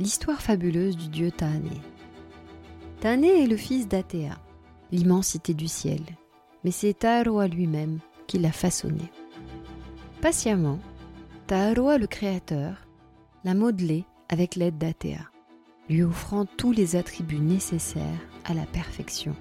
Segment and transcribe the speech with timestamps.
[0.00, 1.78] l'histoire fabuleuse du dieu Tahané.
[3.00, 4.38] Tahané est le fils d'Athéa,
[4.92, 6.00] l'immensité du ciel,
[6.64, 9.12] mais c'est Taharoa lui-même qui l'a façonné.
[10.22, 10.78] Patiemment,
[11.46, 12.88] Taharoa le créateur
[13.44, 15.30] l'a modelé avec l'aide d'Athéa,
[15.90, 19.36] lui offrant tous les attributs nécessaires à la perfection,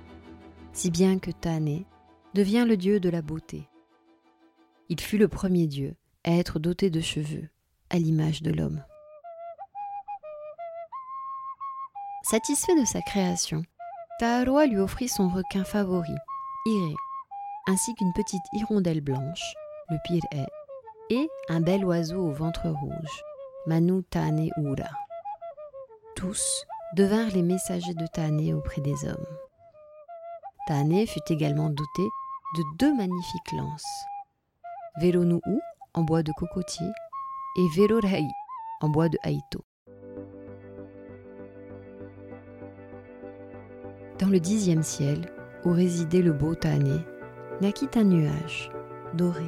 [0.74, 1.86] si bien que Tahané
[2.34, 3.70] devient le dieu de la beauté.
[4.90, 7.48] Il fut le premier dieu à être doté de cheveux,
[7.90, 8.84] à l'image de l'homme.
[12.30, 13.64] Satisfait de sa création,
[14.20, 16.14] Taharoa lui offrit son requin favori,
[16.68, 16.94] Iré,
[17.68, 19.56] ainsi qu'une petite hirondelle blanche,
[19.90, 20.22] le pire
[21.10, 23.24] et un bel oiseau au ventre rouge,
[23.66, 24.92] Manu Tane Ura.
[26.16, 29.38] Tous devinrent les messagers de Tane auprès des hommes.
[30.68, 32.04] Tane fut également doté
[32.58, 34.06] de deux magnifiques lances,
[35.02, 35.42] Veronuu
[35.96, 36.90] en bois de cocotier
[37.58, 38.22] et Verorai
[38.82, 39.66] en bois de haïto.
[44.20, 45.32] Dans le dixième ciel,
[45.64, 47.06] où résidait le beau Tané,
[47.62, 48.70] naquit un nuage,
[49.14, 49.46] doré,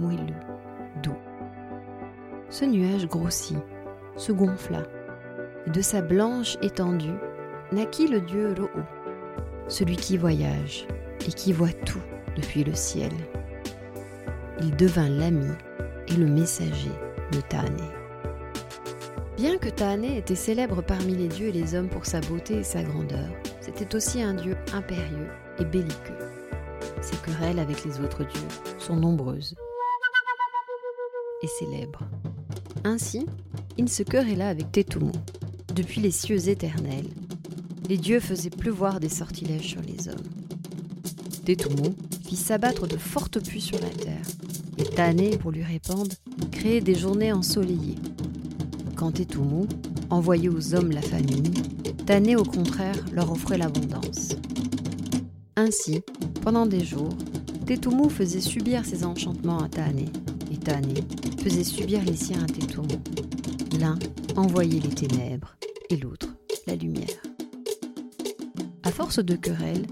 [0.00, 0.34] moelleux,
[1.00, 1.16] doux.
[2.48, 3.58] Ce nuage grossit,
[4.16, 4.82] se gonfla,
[5.64, 7.14] et de sa blanche étendue
[7.70, 8.82] naquit le dieu Ro'o,
[9.68, 10.88] celui qui voyage
[11.28, 12.02] et qui voit tout
[12.34, 13.12] depuis le ciel.
[14.60, 15.52] Il devint l'ami
[16.08, 16.90] et le messager
[17.30, 17.84] de Tané.
[19.36, 22.64] Bien que Tahané était célèbre parmi les dieux et les hommes pour sa beauté et
[22.64, 23.28] sa grandeur,
[23.72, 25.28] c'était aussi un dieu impérieux
[25.60, 26.18] et belliqueux.
[27.02, 28.48] Ses querelles avec les autres dieux
[28.78, 29.54] sont nombreuses
[31.42, 32.02] et célèbres.
[32.84, 33.26] Ainsi,
[33.78, 35.12] il se querella avec Tétumu.
[35.72, 37.08] Depuis les cieux éternels,
[37.88, 40.26] les dieux faisaient pleuvoir des sortilèges sur les hommes.
[41.44, 41.94] Tétumu
[42.26, 44.26] fit s'abattre de fortes pluies sur la terre,
[44.78, 46.10] et Tahané, pour lui répandre,
[46.50, 47.98] créait des journées ensoleillées
[48.96, 49.66] quand Tétumu
[50.10, 51.54] envoyait aux hommes la famine,
[52.10, 54.30] Tané au contraire leur offrait l'abondance.
[55.54, 56.00] Ainsi,
[56.42, 57.16] pendant des jours,
[57.66, 60.06] Tétumu faisait subir ses enchantements à Tané,
[60.52, 61.04] et Tané
[61.40, 62.98] faisait subir les siens à Tétumu.
[63.78, 63.96] L'un
[64.34, 65.54] envoyait les ténèbres
[65.88, 66.34] et l'autre
[66.66, 67.22] la lumière.
[68.82, 69.86] À force de querelles,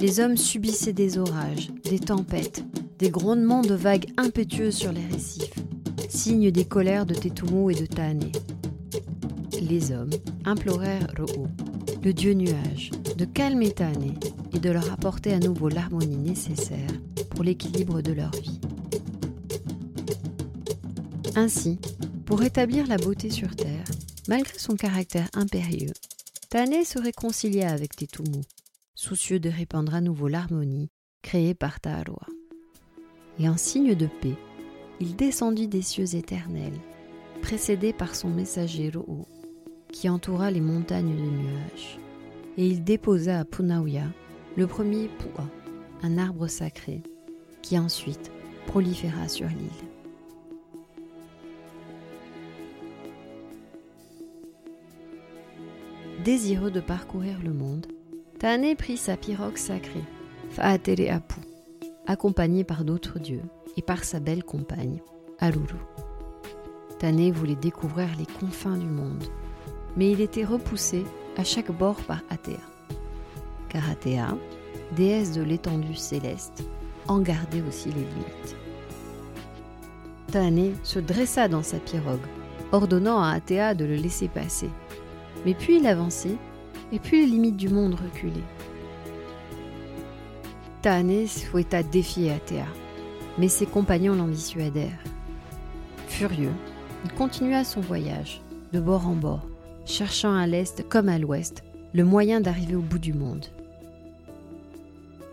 [0.00, 2.64] les hommes subissaient des orages, des tempêtes,
[2.98, 5.54] des grondements de vagues impétueuses sur les récifs
[6.08, 8.32] signe des colères de Tétumu et de Tahané.
[9.60, 10.10] Les hommes
[10.44, 11.46] implorèrent Ro'o,
[12.02, 14.14] le dieu nuage, de calmer Tahané
[14.52, 16.90] et de leur apporter à nouveau l'harmonie nécessaire
[17.30, 18.60] pour l'équilibre de leur vie.
[21.36, 21.78] Ainsi,
[22.26, 23.84] pour rétablir la beauté sur Terre,
[24.28, 25.92] malgré son caractère impérieux,
[26.50, 28.42] Tahané se réconcilia avec Tétumu,
[28.94, 30.90] soucieux de répandre à nouveau l'harmonie
[31.22, 32.26] créée par Taharoa.
[33.38, 34.36] Et en signe de paix,
[35.00, 36.78] il descendit des cieux éternels,
[37.42, 39.26] précédé par son messager Ro'o,
[39.94, 41.98] qui entoura les montagnes de nuages.
[42.58, 44.02] Et il déposa à Punauia
[44.56, 45.44] le premier Pua,
[46.02, 47.00] un arbre sacré,
[47.62, 48.32] qui ensuite
[48.66, 49.88] proliféra sur l'île.
[56.24, 57.86] Désireux de parcourir le monde,
[58.40, 60.04] Tahané prit sa pirogue sacrée,
[60.50, 61.40] Fa'atere Apu,
[62.06, 63.42] accompagné par d'autres dieux
[63.76, 65.00] et par sa belle compagne,
[65.38, 65.78] Aruru.
[66.98, 69.24] Tané voulait découvrir les confins du monde,
[69.96, 71.04] mais il était repoussé
[71.36, 72.58] à chaque bord par Athéa.
[73.68, 74.36] Car Athéa,
[74.96, 76.64] déesse de l'étendue céleste,
[77.08, 78.56] en gardait aussi les limites.
[80.30, 82.26] Tané se dressa dans sa pirogue,
[82.72, 84.70] ordonnant à Athéa de le laisser passer.
[85.44, 86.36] Mais puis il avançait,
[86.92, 88.40] et puis les limites du monde reculaient.
[90.82, 92.66] Tahané souhaita défier Athéa,
[93.38, 95.02] mais ses compagnons l'en dissuadèrent.
[96.08, 96.52] Furieux,
[97.04, 98.42] il continua son voyage,
[98.72, 99.46] de bord en bord,
[99.84, 103.46] cherchant à l'est comme à l'ouest le moyen d'arriver au bout du monde.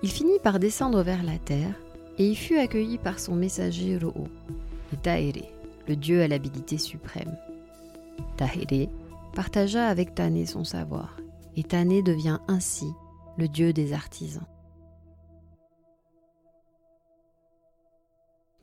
[0.03, 1.73] Il finit par descendre vers la terre
[2.17, 4.27] et y fut accueilli par son messager Ro'o,
[4.93, 5.47] et Tahere,
[5.87, 7.37] le dieu à l'habilité suprême.
[8.37, 8.89] Tahere
[9.33, 11.17] partagea avec Tané son savoir,
[11.55, 12.87] et Tané devient ainsi
[13.37, 14.45] le dieu des artisans.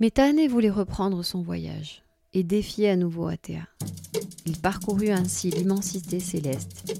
[0.00, 2.02] Mais Tahané voulait reprendre son voyage,
[2.32, 3.66] et défiait à nouveau Athéa.
[4.46, 6.92] Il parcourut ainsi l'immensité céleste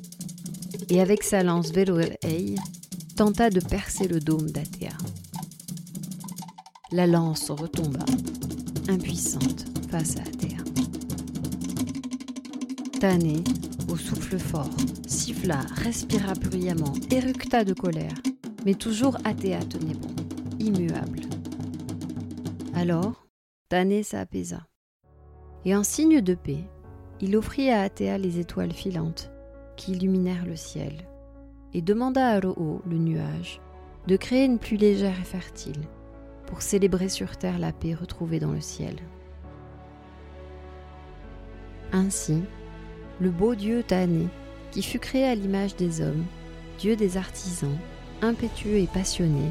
[0.91, 2.55] et avec sa lance Veloei
[3.17, 4.93] tenta de percer le dôme d'Athéa.
[6.93, 8.05] La lance retomba,
[8.89, 10.59] impuissante face à Athéa.
[13.01, 13.43] Tané,
[13.89, 14.71] au souffle fort,
[15.07, 18.15] siffla, respira bruyamment, éructa de colère,
[18.65, 20.15] mais toujours Athéa tenait bon,
[20.59, 21.21] immuable.
[22.75, 23.27] Alors,
[23.69, 24.68] Tané s'apaisa.
[25.65, 26.65] Et en signe de paix,
[27.21, 29.31] il offrit à Athéa les étoiles filantes
[29.77, 30.93] qui illuminèrent le ciel,
[31.75, 33.61] et demanda à Ro'o, le nuage,
[34.07, 35.81] de créer une pluie légère et fertile,
[36.47, 38.97] pour célébrer sur terre la paix retrouvée dans le ciel.
[41.93, 42.43] Ainsi,
[43.21, 44.27] le beau dieu Tané,
[44.71, 46.25] qui fut créé à l'image des hommes,
[46.79, 47.77] dieu des artisans,
[48.23, 49.51] impétueux et passionné,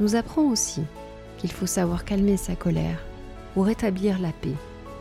[0.00, 0.82] nous apprend aussi
[1.38, 3.02] qu'il faut savoir calmer sa colère
[3.54, 4.54] pour rétablir la paix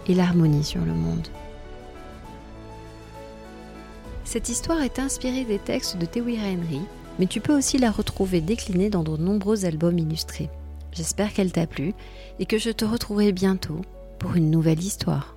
[0.07, 1.27] et l'harmonie sur le monde.
[4.23, 6.81] Cette histoire est inspirée des textes de Tewira Henry,
[7.17, 10.49] mais tu peux aussi la retrouver déclinée dans de nombreux albums illustrés.
[10.91, 11.93] J'espère qu'elle t'a plu
[12.39, 13.81] et que je te retrouverai bientôt
[14.19, 15.35] pour une nouvelle histoire.